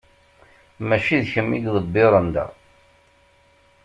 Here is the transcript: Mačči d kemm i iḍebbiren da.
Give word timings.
Mačči 0.87 1.17
d 1.23 1.25
kemm 1.33 1.51
i 1.53 1.59
iḍebbiren 1.69 2.27
da. 2.35 2.45